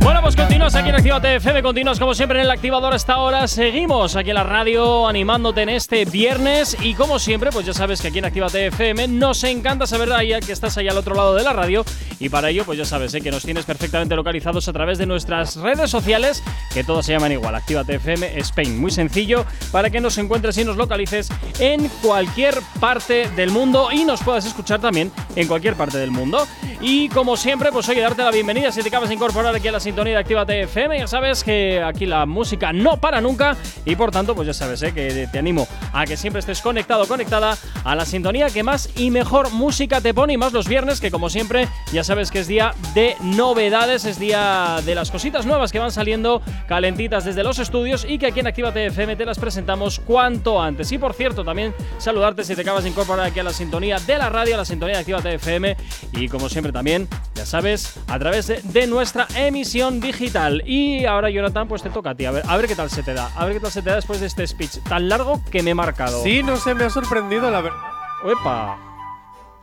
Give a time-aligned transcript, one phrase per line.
[0.00, 3.46] Bueno, pues continuas aquí en Actívate FM, continuas como siempre en el activador hasta ahora.
[3.46, 8.00] Seguimos aquí en la radio animándote en este viernes y como siempre, pues ya sabes
[8.00, 10.08] que aquí en Actívate FM nos encanta saber
[10.44, 11.84] que estás ahí al otro lado de la radio
[12.20, 13.20] y para ello, pues ya sabes ¿eh?
[13.20, 16.42] que nos tienes perfectamente localizados a través de nuestras redes sociales,
[16.72, 18.80] que todas se llaman igual, Actívate FM Spain.
[18.80, 21.28] Muy sencillo para que nos encuentres y nos localices
[21.58, 26.46] en cualquier parte del mundo y nos puedas escuchar también en cualquier parte del mundo.
[26.80, 29.72] Y como siempre, pues oye, darte la bienvenida si te acabas de incorporar aquí a
[29.72, 30.98] la sintonía de Actívate FM.
[30.98, 33.56] Ya sabes que aquí la música no para nunca
[33.86, 34.92] y por tanto, pues ya sabes ¿eh?
[34.92, 39.10] que te animo a que siempre estés conectado, conectada a la sintonía que más y
[39.10, 42.46] mejor música te pone y más los viernes, que como siempre ya sabes que es
[42.46, 47.58] día de novedades, es día de las cositas nuevas que van saliendo calentitas desde los
[47.58, 50.92] estudios y que aquí en Actívate FM te las presentamos cuanto antes.
[50.92, 54.18] Y por cierto, también saludarte si te acabas de incorporar aquí a la sintonía de
[54.18, 55.76] la radio, a la sintonía de Actívate FM
[56.12, 60.64] y como siempre también, ya sabes, a través de, nuestra emisión digital.
[60.66, 62.24] Y ahora, Jonathan, pues te toca a ti.
[62.24, 63.30] A ver, a ver qué tal se te da.
[63.36, 65.70] A ver qué tal se te da después de este speech tan largo que me
[65.70, 66.20] he marcado.
[66.24, 67.78] Sí, no sé, me ha sorprendido la verdad.
[68.24, 68.76] ¡Epa!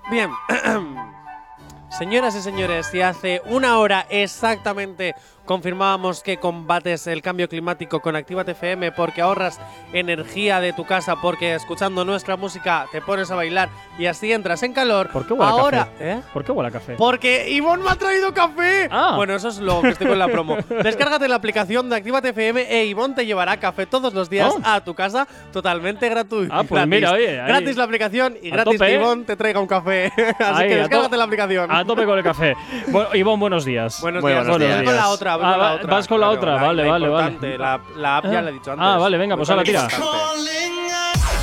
[0.10, 0.30] Bien.
[1.90, 5.16] Señoras y señores, si hace una hora exactamente
[5.46, 9.60] confirmábamos que combates el cambio climático con Actívate FM porque ahorras
[9.94, 14.64] energía de tu casa, porque escuchando nuestra música te pones a bailar y así entras
[14.64, 15.10] en calor.
[15.12, 16.12] ¿Por qué huele Ahora, a café?
[16.12, 16.22] ¿eh?
[16.34, 16.96] ¿Por qué huele a café?
[16.98, 18.88] Porque Ivonne me ha traído café.
[18.92, 19.14] Ah.
[19.16, 20.58] Bueno, eso es lo que estoy con la promo.
[20.84, 24.60] Descárgate la aplicación de Actívate FM e Ivonne te llevará café todos los días Oh.
[24.64, 26.54] a tu casa totalmente gratuito.
[26.54, 27.48] Ah, pues mira, oye, ahí.
[27.48, 28.96] Gratis la aplicación y A gratis tope, que ¿eh?
[29.02, 30.12] Ivonne te traiga un café.
[30.40, 31.72] Así Ahí, que descárgate la aplicación.
[31.72, 32.56] A tope con el café.
[32.88, 34.00] Bueno, Ivonne, buenos días.
[34.02, 34.44] Buenos Muy días.
[34.48, 34.84] buenos Voy días.
[34.84, 35.35] con la otra.
[35.38, 35.92] Voy Ah, con la va- otra.
[35.94, 37.58] vas con la otra, vale, la vale, vale.
[37.58, 38.86] La, la app ya la he dicho antes.
[38.88, 39.88] Ah, vale, venga, pues ahora tira.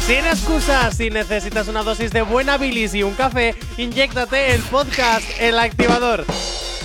[0.06, 5.25] Sin excusas, si necesitas una dosis de buena bilis y un café, inyéctate el podcast
[5.38, 6.25] El Activador.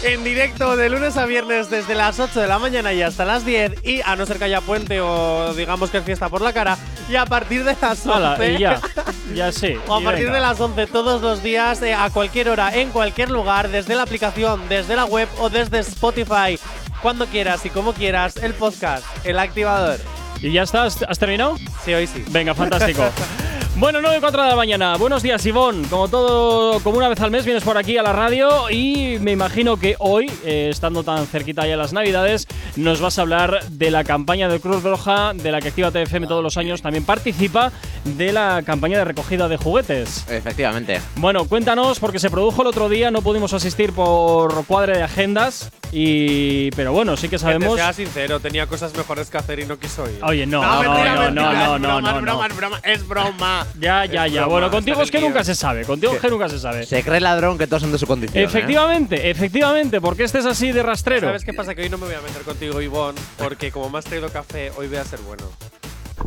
[0.04, 3.44] En directo de lunes a viernes desde las 8 de la mañana y hasta las
[3.44, 6.54] 10 y a no ser que haya puente o digamos que es fiesta por la
[6.54, 6.78] cara
[7.10, 8.80] y a partir de las 11 Hala, y ya.
[9.34, 9.76] Ya sí.
[9.88, 10.36] o a partir venga.
[10.36, 14.04] de las 11 todos los días, eh, a cualquier hora, en cualquier lugar, desde la
[14.04, 16.60] aplicación, desde la web o desde Spotify.
[17.02, 20.00] Cuando quieras y como quieras, el podcast, el activador.
[20.42, 21.04] ¿Y ya estás?
[21.08, 21.58] ¿Has terminado?
[21.84, 22.24] Sí, hoy sí.
[22.30, 23.04] Venga, fantástico.
[23.80, 24.98] Bueno, 9 y 4 de la mañana.
[24.98, 25.88] Buenos días, Ivonne.
[25.88, 29.32] Como todo, como una vez al mes vienes por aquí a la radio y me
[29.34, 33.92] imagino que hoy, eh, estando tan cerquita ya las Navidades, nos vas a hablar de
[33.92, 37.72] la campaña de Cruz Roja, de la que Actívate FM todos los años también participa,
[38.04, 40.26] de la campaña de recogida de juguetes.
[40.28, 41.00] Efectivamente.
[41.18, 45.72] Bueno, cuéntanos, porque se produjo el otro día, no pudimos asistir por cuadre de agendas,
[45.92, 47.76] y pero bueno, sí que Que sabemos.
[47.76, 50.20] te sea sincero, tenía cosas mejores que hacer y no quiso ir.
[50.24, 52.22] Oye, no, no, no, no, no, es no, broma, no, es no.
[52.22, 53.67] broma, es broma, es broma.
[53.80, 54.42] Ya, ya, Es ya.
[54.42, 55.84] broma, Bueno, contigo es que nunca se sabe.
[55.86, 56.86] Contigo es que nunca se sabe.
[56.86, 58.42] Se cree ladrón que todos son de su condición.
[58.42, 58.46] ¿eh?
[58.46, 61.28] Efectivamente, efectivamente, porque este es así de rastrero.
[61.28, 61.76] ¿Sabes qué pasa?
[61.76, 64.72] Que hoy no me voy a meter contigo, Ivonne, porque como me has traído café,
[64.78, 65.44] hoy voy a ser bueno.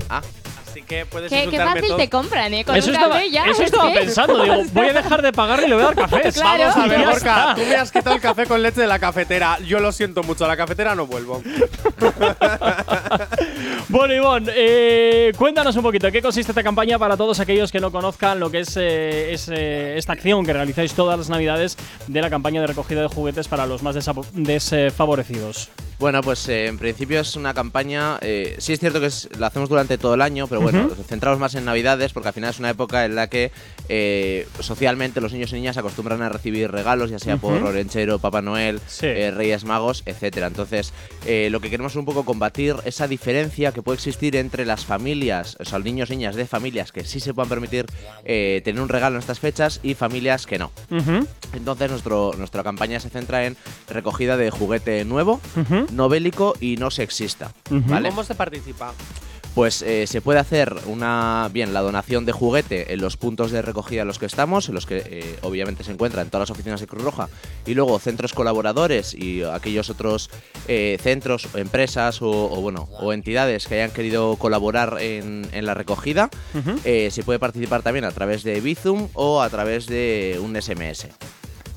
[0.09, 0.23] Ah,
[0.71, 1.97] Así que puedes Qué, qué fácil todo.
[1.97, 2.65] te compran, ¿eh?
[2.65, 3.45] Con Eso un estaba, café ya.
[3.47, 5.97] eso es estaba pensando, digo, voy a dejar de pagarle y le voy a dar
[5.97, 6.31] café.
[6.33, 6.65] Claro.
[6.65, 7.55] Vamos a ver, está.
[7.57, 9.59] tú me has quitado el café con leche de la cafetera.
[9.67, 11.43] Yo lo siento mucho, a la cafetera no vuelvo.
[13.89, 17.91] Bueno, Ivonne, eh, cuéntanos un poquito, ¿qué consiste esta campaña para todos aquellos que no
[17.91, 21.77] conozcan lo que es, eh, es, eh, esta acción que realizáis todas las navidades
[22.07, 25.71] de la campaña de recogida de juguetes para los más desfavorecidos?
[25.99, 28.17] bueno, pues eh, en principio es una campaña.
[28.23, 30.95] eh, sí es cierto que es- la hacemos durante todo el año, pero bueno, Ujú.
[30.97, 33.51] nos centramos más en Navidades porque al final es una época en la que
[33.89, 37.67] eh, socialmente los niños y niñas acostumbran a recibir regalos, ya sea por Ujú.
[37.67, 39.07] Orenchero, Papá Noel, Sí.
[39.07, 40.47] eh, Reyes Magos, etcétera.
[40.49, 40.93] Entonces,
[41.27, 44.85] eh, lo que queremos es un poco combatir esa diferencia que puede existir entre las
[44.85, 47.87] familias, o sea, los niños y niñas de familias que sí se puedan permitir
[48.25, 50.71] eh, tener un regalo en estas fechas y familias que no.
[51.55, 53.57] Entonces nuestro, nuestra campaña se centra en
[53.89, 55.41] recogida de juguete nuevo,
[55.93, 57.53] no bélico y no sexista.
[57.69, 58.93] ¿Cómo se participa?
[59.55, 63.63] Pues eh, se puede hacer una bien la donación de juguete en los puntos de
[63.63, 66.81] recogida en los que estamos, en los que eh, obviamente se encuentran todas las oficinas
[66.81, 67.29] de Cruz Roja,
[67.67, 70.31] y luego centros colaboradores y aquellos otros
[70.69, 75.75] eh, centros, empresas o, o, bueno o entidades que hayan querido colaborar en, en la
[75.75, 76.31] recogida.
[76.85, 81.09] Eh, se puede participar también a través de Bizum o a través de un SMS.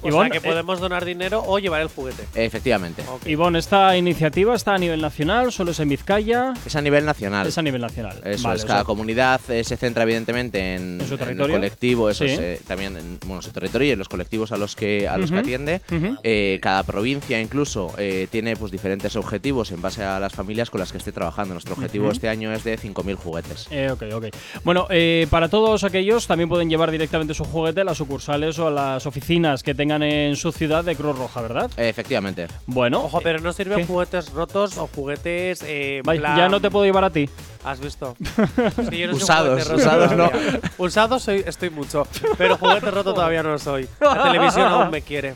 [0.03, 2.23] O Ivonne, sea, que eh, podemos donar dinero o llevar el juguete.
[2.35, 3.03] Efectivamente.
[3.09, 3.27] Ok.
[3.27, 5.51] Ivonne, ¿esta iniciativa está a nivel nacional?
[5.51, 6.53] ¿Solo es en Vizcaya?
[6.65, 7.47] Es a nivel nacional.
[7.47, 8.19] Es a nivel nacional.
[8.25, 11.19] Eso Vale, es, o cada sea, comunidad eh, se centra evidentemente en, En su el
[11.19, 11.55] territorio.
[11.55, 12.31] colectivo, eso Sí.
[12.31, 15.17] es, eh, también en bueno, su territorio y en los colectivos a los que, a
[15.17, 15.81] los que atiende.
[16.23, 20.79] Eh, cada provincia incluso eh, tiene pues diferentes objetivos en base a las familias con
[20.79, 21.53] las que esté trabajando.
[21.53, 23.67] Nuestro objetivo este año es de 5.000 juguetes.
[23.71, 24.25] Eh, ok, ok.
[24.63, 28.67] Bueno, eh, para todos aquellos también pueden llevar directamente su juguete a las sucursales o
[28.67, 31.69] a las oficinas que tengan en su ciudad de Cruz Roja, ¿verdad?
[31.77, 32.47] Eh, efectivamente.
[32.65, 33.85] Bueno, Ojo, pero no sirven ¿qué?
[33.85, 35.61] juguetes rotos o juguetes.
[35.63, 37.29] Eh, en plan- ya no te puedo llevar a ti.
[37.63, 38.15] ¿Has visto?
[38.91, 40.29] Yo no Usados, roto usados no.
[40.77, 42.05] Usados soy, estoy mucho,
[42.37, 43.87] pero juguete roto todavía no soy.
[44.01, 45.35] La televisión aún me quiere.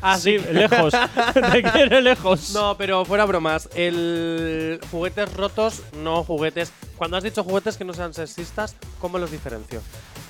[0.00, 0.92] Así Sí, lejos.
[1.52, 2.50] te quiere lejos.
[2.52, 3.68] No, pero fuera bromas.
[3.74, 6.72] El juguetes rotos, no juguetes.
[6.96, 9.80] Cuando has dicho juguetes que no sean sexistas, ¿cómo los diferencio?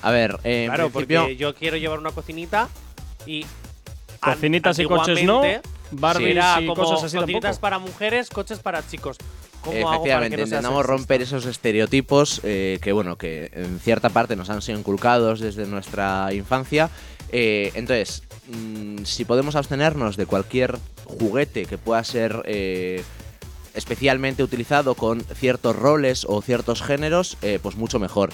[0.01, 2.69] A ver, eh, en claro, principio, porque yo quiero llevar una cocinita
[3.25, 3.45] y
[4.25, 5.41] Cocinitas y coches no.
[5.91, 7.61] Barbies era y como cosas así cocinitas tampoco.
[7.61, 9.17] para mujeres, coches para chicos.
[9.61, 10.91] ¿Cómo hago para que Efectivamente, no intentamos sexista?
[10.97, 15.65] romper esos estereotipos eh, que, bueno, que en cierta parte nos han sido inculcados desde
[15.65, 16.89] nuestra infancia.
[17.31, 23.03] Eh, entonces, mm, si podemos abstenernos de cualquier juguete que pueda ser eh,
[23.75, 28.29] especialmente utilizado con ciertos roles o ciertos géneros, eh, pues mucho mejor.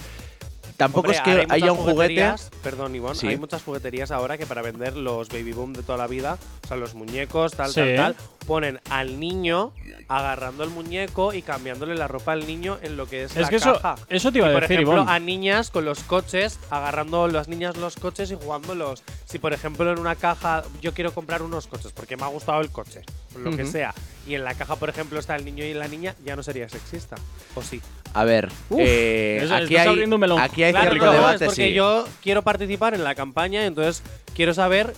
[0.81, 2.33] Tampoco Hombre, es que haya un juguete.
[2.63, 3.15] Perdón, Ivonne.
[3.15, 3.27] Sí.
[3.27, 6.67] Hay muchas jugueterías ahora que para vender los baby boom de toda la vida, o
[6.67, 7.81] sea, los muñecos, tal, Sí.
[7.81, 8.15] tal, tal,
[8.47, 9.73] ponen al niño
[10.07, 13.49] agarrando el muñeco y cambiándole la ropa al niño en lo que es, Es la
[13.49, 13.95] que eso, caja.
[14.09, 15.11] eso te iba Y, a por decir, ejemplo, Ivonne.
[15.11, 19.03] a niñas con los coches, agarrando las niñas los coches y jugándolos.
[19.25, 22.59] Si, por ejemplo, en una caja yo quiero comprar unos coches porque me ha gustado
[22.61, 23.01] el coche,
[23.37, 23.93] lo que sea,
[24.27, 26.69] y en la caja, por ejemplo, está el niño y la niña, ya no sería
[26.69, 27.15] sexista.
[27.55, 27.81] ¿O sí?
[28.13, 30.39] A ver, Uf, eh, aquí, hay, un melón.
[30.39, 31.73] aquí hay Claro, cierto no, debate, es porque sí.
[31.73, 34.03] yo quiero participar en la campaña, entonces
[34.35, 34.93] quiero saber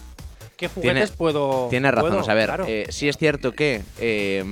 [0.58, 1.68] qué juguetes Tiene- puedo.
[1.70, 2.66] Tienes razón, puedo, a ver, claro.
[2.68, 4.44] eh, sí es cierto que eh,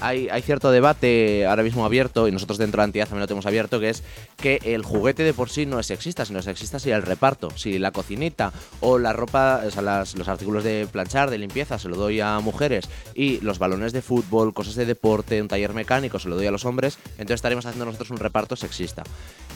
[0.00, 3.46] hay, hay cierto debate ahora mismo abierto, y nosotros dentro de Antidad también lo tenemos
[3.46, 4.02] abierto, que es
[4.36, 7.50] que el juguete de por sí no es sexista, sino sexista sería el reparto.
[7.56, 11.78] Si la cocinita o la ropa, o sea, las- los artículos de planchar, de limpieza,
[11.78, 15.74] se lo doy a mujeres, y los balones de fútbol, cosas de deporte, un taller
[15.74, 19.02] mecánico, se lo doy a los hombres, entonces estaremos haciendo nosotros un reparto sexista.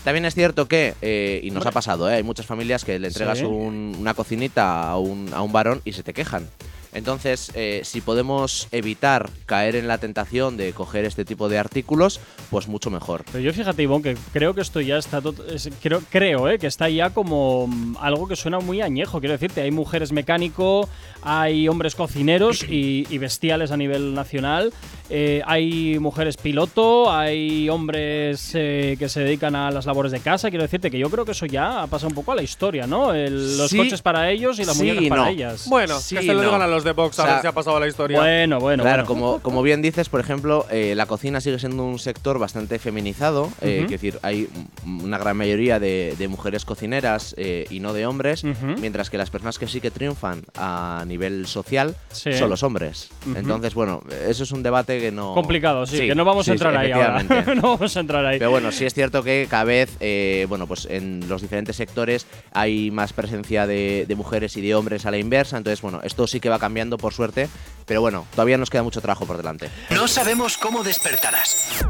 [0.05, 2.15] También es cierto que, eh, y nos ha pasado, ¿eh?
[2.17, 3.45] hay muchas familias que le entregas Sí.
[3.45, 6.47] un- una cocinita a un, a un varón y se te quejan.
[6.95, 12.21] Entonces, eh, si podemos evitar caer en la tentación de coger este tipo de artículos,
[12.51, 13.25] pues mucho mejor.
[13.33, 15.21] Pero yo fíjate, Ivonne, que creo que esto ya está.
[15.53, 19.19] es- creo, creo eh, que está ya como mm, algo que suena muy añejo.
[19.21, 20.89] Quiero decirte, hay mujeres mecánico,
[21.23, 24.73] hay hombres cocineros y, y bestiales a nivel nacional.
[25.11, 30.49] eh, hay mujeres piloto, hay hombres eh, que se dedican a las labores de casa.
[30.49, 32.87] Quiero decirte que yo creo que eso ya ha pasado un poco a la historia,
[32.87, 33.13] ¿no?
[33.13, 33.77] El- los Sí.
[33.79, 35.29] coches para ellos y las Sí muñecas para no.
[35.29, 35.67] ellas.
[35.69, 36.43] Bueno, Sí, que se lo no.
[36.45, 38.19] digan a los de Vox a O sea, ver si ha pasado la historia.
[38.19, 39.21] Bueno, bueno, claro, bueno.
[39.21, 43.51] como, como bien dices, por ejemplo, eh, la cocina sigue siendo un sector bastante feminizado.
[43.61, 43.85] eh, Ujú.
[43.87, 44.49] Es decir, hay
[44.87, 48.77] una gran mayoría de, de mujeres cocineras eh, y no de hombres, Ujú.
[48.81, 52.33] mientras que las personas que sí que triunfan a nivel social Sí.
[52.35, 53.11] son los hombres.
[53.29, 53.39] Ujú.
[53.39, 55.35] Entonces, bueno, eso es un debate que no.
[55.35, 57.23] Complicado, sí, que no vamos sí, a entrar sí, ahí ahora.
[57.55, 58.39] no vamos a entrar ahí.
[58.39, 62.27] Pero bueno, sí es cierto que cada vez, eh, bueno, pues en los diferentes sectores
[62.53, 65.57] hay más presencia de, de mujeres y de hombres a la inversa.
[65.57, 67.49] Entonces, bueno, esto sí que va cambiando por suerte.
[67.87, 69.71] Pero bueno, todavía nos queda mucho trabajo por delante.
[69.91, 71.85] No sabemos cómo despertarás,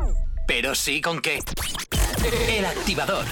[0.46, 1.38] pero sí con qué.
[2.48, 3.24] El activador.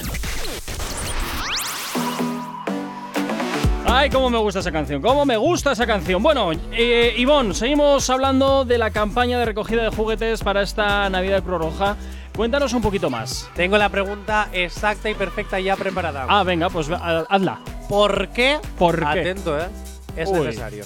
[3.85, 6.23] Ay, cómo me gusta esa canción, cómo me gusta esa canción.
[6.23, 11.35] Bueno, eh, Ivonne, seguimos hablando de la campaña de recogida de juguetes para esta Navidad
[11.35, 11.97] de Cruz Roja.
[12.35, 13.47] Cuéntanos un poquito más.
[13.55, 16.25] Tengo la pregunta exacta y perfecta ya preparada.
[16.27, 17.59] Ah, venga, pues ha- hazla.
[17.87, 18.57] ¿Por qué?
[18.79, 19.05] ¿Por qué?
[19.19, 19.67] Atento, ¿eh?
[20.15, 20.39] Es Uy.
[20.39, 20.85] necesario.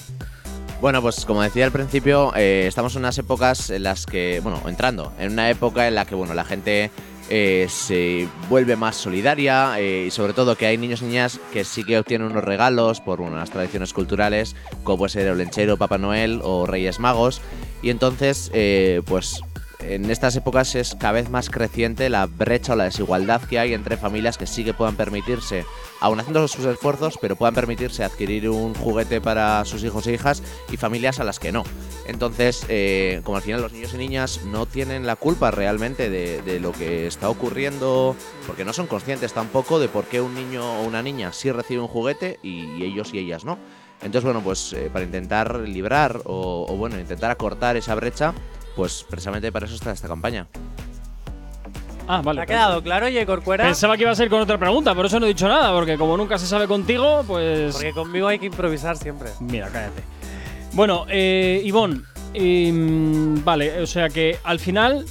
[0.80, 4.62] Bueno, pues como decía al principio, eh, estamos en unas épocas en las que, bueno,
[4.66, 6.92] entrando, en una época en la que, bueno, la gente
[7.30, 11.64] eh, se vuelve más solidaria eh, y sobre todo que hay niños y niñas que
[11.64, 15.98] sí que obtienen unos regalos por unas tradiciones culturales, como puede ser el lenchero, Papá
[15.98, 17.42] Noel o Reyes Magos.
[17.82, 19.42] Y entonces, eh, pues
[19.80, 23.74] en estas épocas es cada vez más creciente la brecha o la desigualdad que hay
[23.74, 25.64] entre familias que sí que puedan permitirse,
[26.00, 30.42] aun haciendo sus esfuerzos, pero puedan permitirse adquirir un juguete para sus hijos e hijas
[30.70, 31.64] y familias a las que no.
[32.06, 36.60] Entonces, eh, como al final los niños y niñas no tienen la culpa realmente de,
[36.60, 38.16] lo que está ocurriendo,
[38.46, 41.82] porque no son conscientes tampoco de por qué un niño o una niña sí recibe
[41.82, 43.58] un juguete y, ellos y ellas no.
[44.00, 48.32] Entonces, bueno, pues eh, para intentar librar o, bueno, intentar acortar esa brecha,
[48.78, 50.46] pues precisamente para eso está esta campaña.
[52.06, 52.38] Ah, vale.
[52.38, 53.26] ¿Te ha quedado claro, J.
[53.26, 53.64] Corcuera?
[53.64, 55.98] Pensaba que iba a ser con otra pregunta, por eso no he dicho nada, porque
[55.98, 57.74] como nunca se sabe contigo, pues.
[57.74, 59.30] Porque conmigo hay que improvisar siempre.
[59.40, 60.04] Mira, cállate.
[60.74, 62.02] Bueno, eh, Ivonne,
[62.34, 65.04] em, vale, o sea que al final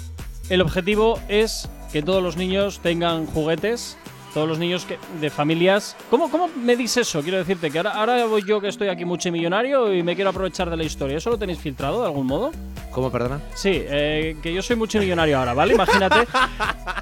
[0.48, 3.98] el objetivo es que todos los niños tengan juguetes,
[4.34, 5.98] todos los niños que, de familias.
[6.10, 7.22] ¿Cómo, ¿Cómo medís eso?
[7.22, 10.70] Quiero decirte que ahora, ahora voy yo que estoy aquí multimillonario y me quiero aprovechar
[10.70, 11.18] de la historia.
[11.18, 12.52] ¿Eso lo tenéis filtrado de algún modo?
[12.98, 13.40] ¿Cómo, perdona?
[13.54, 15.76] Sí, eh, que yo soy multimillonario ahora, ¿vale?
[15.76, 16.16] Imagínate.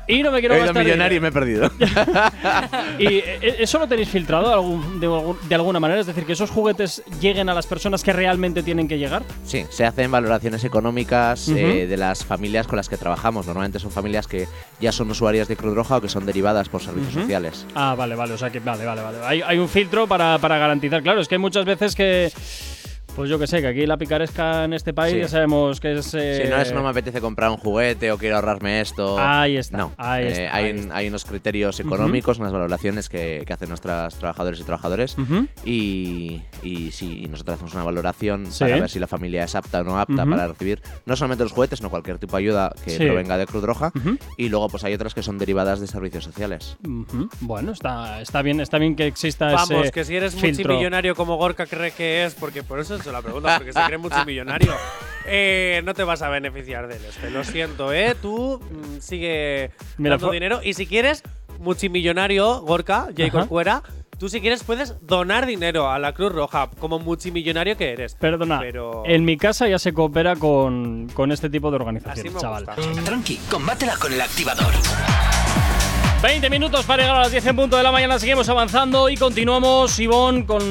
[0.09, 1.71] y no me quiero He gastar millonario y me he perdido.
[2.99, 6.01] ¿Y eh, eso lo tenéis filtrado de, algún- de algún- de alguna manera?
[6.01, 9.23] Es decir, que esos juguetes lleguen a las personas que realmente tienen que llegar.
[9.45, 13.45] Sí, se hacen valoraciones económicas eh, de las familias con las que trabajamos.
[13.45, 14.49] Normalmente son familias que
[14.81, 17.65] ya son usuarias de Cruz Roja o que son derivadas por servicios sociales.
[17.73, 18.33] Ah, vale, vale.
[18.33, 19.19] O sea que, vale, vale, vale.
[19.23, 21.01] Hay, hay un filtro para, para garantizar.
[21.01, 22.33] Claro, es que hay muchas veces que.
[23.15, 25.19] Pues yo que sé, que aquí la picaresca en este país Sí.
[25.21, 26.13] ya sabemos que es.
[26.15, 29.17] eh, Si no es no me apetece comprar un juguete o quiero ahorrarme esto.
[29.17, 30.95] Ahí está, No, ahí eh, está, hay, ahí está.
[30.97, 35.17] hay unos criterios económicos, unas valoraciones que, que hacen nuestras trabajadores y trabajadoras.
[35.17, 35.47] Ujú.
[35.63, 38.65] Y, y sí, y nosotros hacemos una valoración Sí.
[38.65, 41.53] para ver si la familia es apta o no apta para recibir no solamente los
[41.53, 43.05] juguetes, sino cualquier tipo de ayuda que Sí.
[43.05, 43.93] provenga de Cruz Roja.
[44.37, 46.75] Y luego pues hay otras que son derivadas de servicios sociales.
[47.39, 50.65] Bueno, está, está bien, está bien que exista Vamos, ese que si eres filtro.
[50.65, 53.79] multimillonario como Gorka cree que es, porque por eso he hecho la pregunta, porque se
[53.85, 54.73] cree multimillonario,
[55.25, 57.05] eh, no te vas a beneficiar de él.
[57.07, 57.29] Este.
[57.29, 58.15] Lo siento, ¿eh?
[58.19, 60.59] Tú mm, sigue Mira, dando dinero.
[60.63, 61.23] Y si quieres,
[61.59, 63.23] multimillonario, Gorka, J.
[63.25, 63.31] Ajá.
[63.31, 63.83] Corcuera,
[64.17, 68.15] tú si quieres puedes donar dinero a la Cruz Roja, como multimillonario que eres.
[68.15, 72.33] Perdona, Pero- en mi casa ya se coopera con, con este tipo de Así organizaciones,
[72.33, 72.65] me chaval.
[72.65, 73.03] gusta.
[73.03, 74.73] Tranqui, combátela con el activador.
[76.21, 78.17] 20 minutos para llegar a las 10 en punto de la mañana.
[78.17, 80.63] Seguimos avanzando y continuamos, Ivonne, con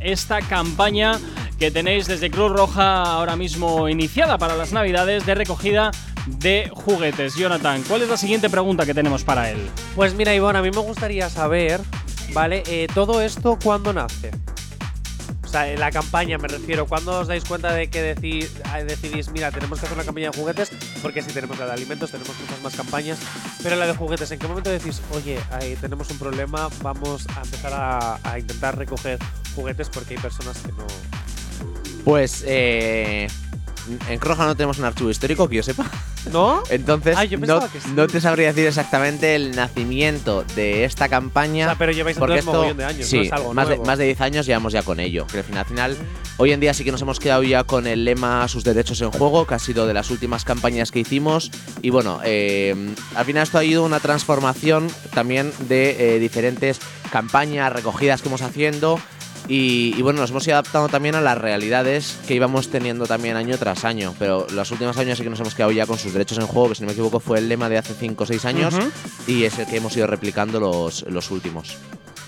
[0.00, 1.18] esta campaña
[1.58, 5.90] que tenéis desde Cruz Roja ahora mismo iniciada para las Navidades de recogida
[6.26, 7.34] de juguetes.
[7.34, 9.58] Jonathan, ¿cuál es la siguiente pregunta que tenemos para él?
[9.94, 11.80] Pues mira, Ivonne, a mí me gustaría saber,
[12.32, 12.62] ¿vale?
[12.66, 14.30] Eh, todo esto, ¿cuándo nace?
[15.44, 19.50] O sea, la campaña me refiero, ¿cuándo os dais cuenta de que eh, decidís, mira,
[19.52, 20.70] tenemos que hacer una campaña de juguetes?
[21.00, 23.18] Porque si tenemos la de alimentos, tenemos muchas más campañas.
[23.62, 27.42] Pero la de juguetes, ¿en qué momento decís, oye, ahí tenemos un problema, vamos a
[27.42, 29.20] empezar a, a intentar recoger
[29.54, 30.86] juguetes porque hay personas que no.
[32.06, 33.26] Pues eh,
[34.08, 35.90] en Cruz Roja no tenemos un archivo histórico que yo sepa.
[36.32, 36.62] ¿No?
[36.70, 37.88] Entonces Ah, yo no, que sí.
[37.96, 41.66] no te sabría decir exactamente el nacimiento de esta O campaña.
[41.66, 43.86] sea, pero lleváis Porque esto, mogollón de años, sí, no es algo más, de, nuevo.
[43.88, 45.26] más de 10 años llevamos ya con ello.
[45.26, 45.96] Que al final, al final,
[46.36, 49.10] hoy en día sí que nos hemos quedado ya con el lema Sus derechos en
[49.10, 51.50] juego, que ha sido de las últimas campañas que hicimos.
[51.82, 52.72] Y bueno, eh,
[53.16, 56.78] al final esto ha ido una transformación también de eh, diferentes
[57.10, 59.00] campañas, recogidas que hemos haciendo.
[59.48, 63.36] Y, y bueno, nos hemos ido adaptando también a las realidades que íbamos teniendo también
[63.36, 64.14] año tras año.
[64.18, 66.70] Pero los últimos años sí que nos hemos quedado ya con sus derechos en juego,
[66.70, 68.74] que si no me equivoco fue el lema de hace 5 o 6 años.
[69.26, 71.76] Y es el que hemos ido replicando los, los últimos.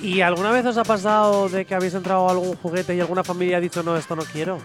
[0.00, 3.24] ¿Y alguna vez os ha pasado de que habéis entrado a algún juguete y alguna
[3.24, 4.58] familia ha dicho, no, esto no quiero?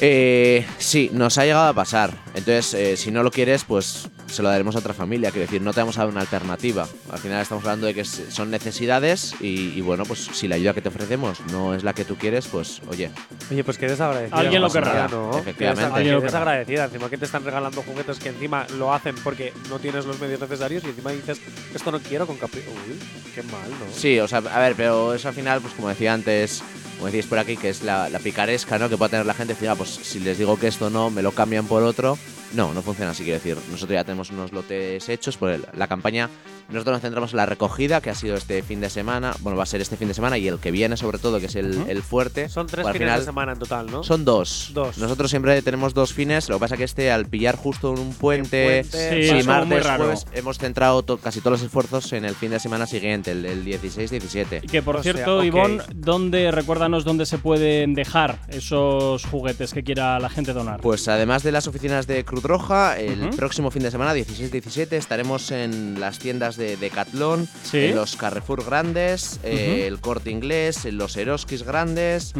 [0.00, 2.12] Eh, sí, nos ha llegado a pasar.
[2.34, 5.30] Entonces, eh, si no lo quieres, pues se lo daremos a otra familia.
[5.30, 6.88] Quiero decir, no te vamos a dar una alternativa.
[7.10, 10.74] Al final estamos hablando de que son necesidades y, y bueno, pues si la ayuda
[10.74, 13.10] que te ofrecemos no es la que tú quieres, pues oye,
[13.50, 14.38] Oye, pues que desagradecida.
[14.38, 15.08] Alguien lo querrá.
[15.08, 15.36] ¿no?
[15.38, 15.94] Efectivamente.
[15.94, 16.84] Alguien lo desagradecida.
[16.84, 20.40] Encima que te están regalando juguetes que encima lo hacen porque no tienes los medios
[20.40, 21.40] necesarios y encima dices,
[21.74, 22.70] esto no quiero con capricho.
[22.70, 22.98] Uy,
[23.34, 23.92] qué mal, ¿no?
[23.94, 26.62] Sí, o sea, a ver, pero eso al final, pues como decía antes,
[27.02, 28.88] como decís por aquí, que es la, la picaresca, ¿no?
[28.88, 31.32] Que puede tener la gente, decir, pues si les digo que esto no, me lo
[31.32, 32.16] cambian por otro.
[32.52, 33.56] No, no funciona así, quiero decir.
[33.72, 36.30] Nosotros ya tenemos unos lotes hechos por la campaña.
[36.72, 39.34] Nosotros nos centramos en la recogida, que ha sido este fin de semana.
[39.40, 41.46] Bueno, va a ser este fin de semana y el que viene, sobre todo, que
[41.46, 42.48] es el, fuerte.
[42.48, 44.02] Son tres al fines final de semana en total, ¿no?
[44.02, 44.70] Son dos.
[44.74, 44.98] Dos.
[44.98, 46.48] Nosotros siempre tenemos dos fines.
[46.48, 49.46] Lo que pasa que este, al pillar justo en un puente, puente, Sí, sí, es
[49.46, 53.32] martes, jueves, hemos centrado to- casi todos los esfuerzos en el fin de semana siguiente,
[53.32, 54.60] el, el 16-17.
[54.62, 55.44] Y que por O sea, cierto, ok.
[55.44, 60.80] Ivonne, ¿dónde, recuérdanos dónde se pueden dejar esos juguetes que quiera la gente donar?
[60.80, 65.50] Pues además de las oficinas de Cruz Roja, el próximo fin de semana, 16-17, estaremos
[65.50, 67.78] en las tiendas de Decathlon, Sí.
[67.78, 72.32] en los Carrefour grandes, eh, el Corte Inglés, en los Eroskis grandes.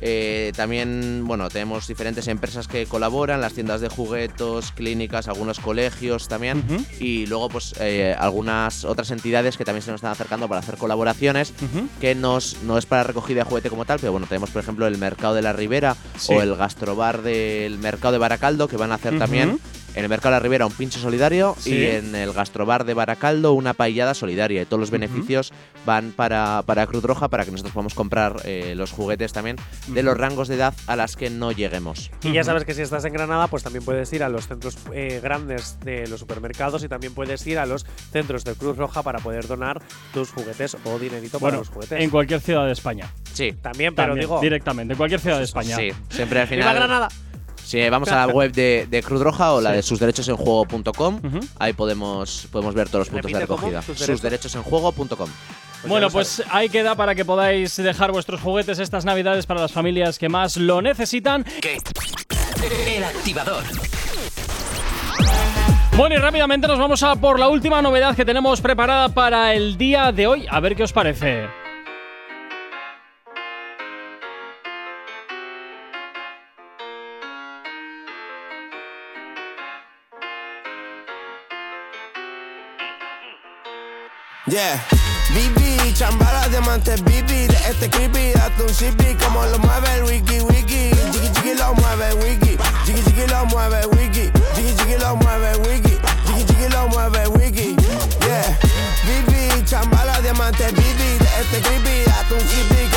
[0.00, 6.28] Eh, también, bueno, tenemos diferentes empresas que colaboran, las tiendas de juguetos, clínicas, algunos colegios
[6.28, 6.64] también.
[7.00, 10.76] Y luego, pues, eh, algunas otras entidades que también se nos están acercando para hacer
[10.76, 11.52] colaboraciones
[12.00, 14.86] que nos, no es para recogida de juguete como tal, pero bueno, tenemos por ejemplo
[14.86, 16.32] el Mercado de la Ribera Sí.
[16.32, 19.58] o el Gastrobar del Mercado de Baracaldo que van a hacer también
[19.96, 21.74] En el Mercado de la Ribera un pincho solidario Sí.
[21.74, 24.62] y en el Gastrobar de Baracaldo una paellada solidaria.
[24.62, 25.52] Y todos los beneficios
[25.86, 29.56] van para, para Cruz Roja para que nosotros podamos comprar eh, los juguetes también
[29.88, 32.10] de los rangos de edad a las que no lleguemos.
[32.22, 34.76] Y ya sabes que si estás en Granada, pues también puedes ir a los centros
[34.92, 39.02] eh, grandes de los supermercados y también puedes ir a los centros de Cruz Roja
[39.02, 39.80] para poder donar
[40.12, 42.00] tus juguetes o dinerito para Bueno, los juguetes.
[42.00, 43.10] en cualquier ciudad de España.
[43.32, 44.40] Sí, también, pero También, digo.
[44.40, 45.76] directamente, en cualquier ciudad de España.
[45.76, 46.74] Sí, siempre al ¡Viva final.
[46.76, 47.08] Granada!
[47.66, 49.76] Si vamos a la web de, de Cruz Roja o la Sí.
[49.76, 51.40] de susderechosenjuego.com, Ujú.
[51.58, 53.82] ahí podemos, podemos ver todos los puntos de recogida.
[53.82, 54.06] Sus derechos.
[54.52, 55.28] Susderechosenjuego.com.
[55.80, 59.72] Pues bueno, pues ahí queda para que podáis dejar vuestros juguetes estas navidades para las
[59.72, 61.44] familias que más lo necesitan.
[61.60, 61.78] ¿Qué?
[62.96, 63.64] El activador.
[65.96, 69.76] Bueno, y rápidamente nos vamos a por la última novedad que tenemos preparada para el
[69.76, 70.46] día de hoy.
[70.50, 71.46] A ver qué os parece.
[84.48, 84.78] Yeah,
[85.34, 90.90] BB, chambala, diamante, BB, de este creepy, date un sipi, como lo mueve wiki, wiki,
[91.10, 95.98] chiqui chiqui lo mueve wiki, chiqui chiqui lo mueve wiki, chiqui chiqui lo mueve wiki,
[96.26, 97.74] chiqui chiqui lo mueve wiki,
[98.22, 98.56] yeah,
[99.02, 102.95] BB, chambala, diamante, BB, de este creepy, date un sipi,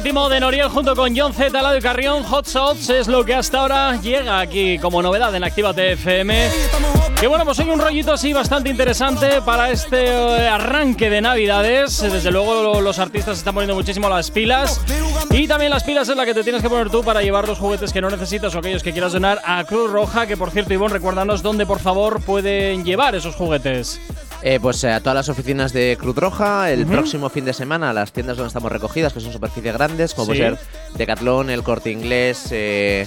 [0.00, 2.22] último de Noriel junto con John Z, Ladio Carrión.
[2.22, 6.48] Hot Shots es lo que hasta ahora llega aquí como novedad en Activa FM.
[7.20, 12.00] Que bueno, pues hoy un rollito así bastante interesante para este eh, arranque de Navidades.
[12.00, 14.80] Desde luego lo- los artistas están poniendo muchísimo las pilas.
[15.32, 17.58] Y también las pilas es la que te tienes que poner tú para llevar los
[17.58, 20.26] juguetes que no necesitas o aquellos que quieras donar a Cruz Roja.
[20.26, 24.00] Que por cierto, Ivonne, recuérdanos dónde por favor pueden llevar esos juguetes.
[24.42, 27.92] Eh, pues eh, a todas las oficinas de Cruz Roja, el próximo fin de semana,
[27.92, 30.38] las tiendas donde estamos recogidas, que son superficies grandes, como Sí.
[30.40, 30.58] puede ser
[30.96, 33.06] Decathlon, el Corte Inglés, eh,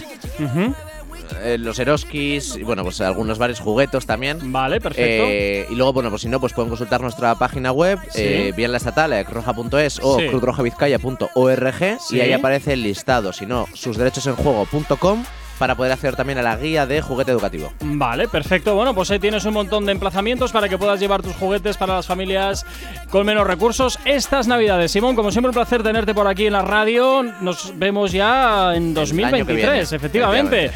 [1.41, 4.51] eh, los Eroskis, y bueno, pues algunos varios juguetos también.
[4.51, 5.23] Vale, perfecto.
[5.27, 8.21] Eh, y luego, bueno, pues si no, pues pueden consultar nuestra página web, Sí.
[8.21, 10.27] eh, bien la estatal, cruzroja.es o Sí.
[10.27, 15.23] cruzrojavizcaya.org, y ahí aparece el listado, si no, susderechosenjuego.com,
[15.57, 17.73] para poder acceder también a la guía de juguete educativo.
[17.81, 18.75] Vale, perfecto.
[18.75, 21.95] Bueno, pues ahí tienes un montón de emplazamientos para que puedas llevar tus juguetes para
[21.95, 22.65] las familias
[23.09, 24.91] con menos recursos estas Navidades.
[24.91, 27.23] Simón, como siempre, un placer tenerte por aquí en la radio.
[27.41, 30.71] Nos vemos ya en año que 2023, viene, efectivamente.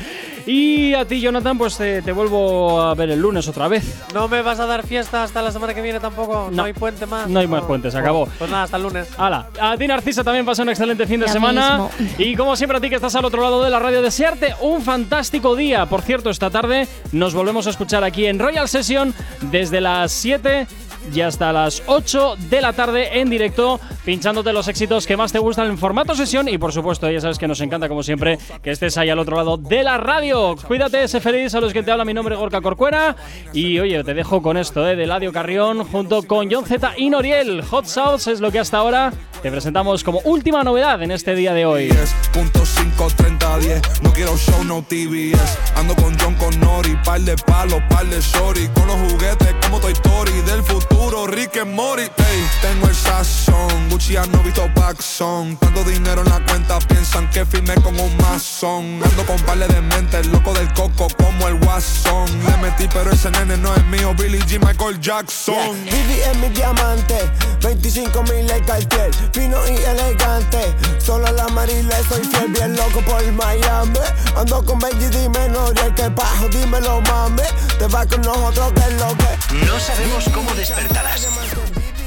[0.47, 4.01] Y a ti, Jonathan, pues te, te vuelvo a ver el lunes otra vez.
[4.13, 6.47] ¿No me vas a dar fiesta hasta la semana que viene tampoco?
[6.49, 6.63] ¿No, No.
[6.63, 7.27] hay puente más?
[7.27, 8.27] No hay más puente, se acabó.
[8.39, 9.09] Pues nada, hasta el lunes.
[9.17, 11.89] Hala, a ti Narcisa también pasa un excelente fin de Ya semana.
[11.99, 12.15] mismo.
[12.17, 14.81] Y como siempre a ti que estás al otro lado de la radio, desearte un
[14.81, 15.85] fantástico día.
[15.85, 19.13] Por cierto, esta tarde nos volvemos a escuchar aquí en Royal Session
[19.51, 20.65] desde las 7
[21.13, 25.39] y hasta las 8 de la tarde en directo, pinchándote los éxitos que más te
[25.39, 26.47] gustan en formato sesión.
[26.47, 29.35] Y por supuesto, ya sabes que nos encanta, como siempre, que estés ahí al otro
[29.35, 30.55] lado de la radio.
[30.67, 32.05] Cuídate, sé feliz a los que te habla.
[32.05, 33.15] Mi nombre es Gorka Corcuera.
[33.53, 34.95] Y oye, te dejo con esto, ¿eh?
[34.95, 37.61] de Ladio Carrión, junto con John Z y Noriel.
[37.63, 41.53] Hot Sauce es lo que hasta ahora te presentamos como última novedad en este día
[41.53, 41.89] de hoy.
[41.89, 44.01] 10.5, 30, 10.
[44.01, 45.57] No quiero show, no TVS.
[45.75, 46.97] Ando con John, con Nori.
[47.03, 48.67] Par de palos, par de shorty.
[48.69, 50.31] Con los juguetes como Toy Story.
[50.41, 52.03] Del futuro, Rick and Mori.
[52.03, 53.89] Ey, tengo el sazón.
[53.89, 55.57] Gucci ya no visto Paxson.
[55.57, 59.01] Tanto dinero en la cuenta, piensan que firmé con un masón.
[59.03, 62.27] Ando con par de mentes, loco del coco como el Watson.
[62.45, 64.13] Le metí, pero ese nene no es mío.
[64.15, 64.59] Billy G.
[64.65, 65.75] Michael Jackson.
[65.85, 67.17] Vivi es mi diamante,
[67.61, 70.75] 25 mil el cartel, fino y elegante.
[70.99, 73.99] Solo la Marile soy fiel, bien loco por Miami.
[74.35, 77.43] Ando con Benji, dime Noriel, que bajo, dímelo mami.
[77.79, 79.65] Te vas con nosotros, que es lo que.
[79.65, 81.27] No sabemos cómo despertarás,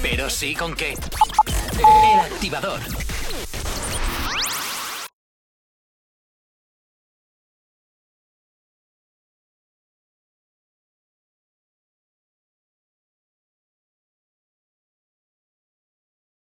[0.02, 0.96] pero sí con qué.
[1.72, 2.99] El activador.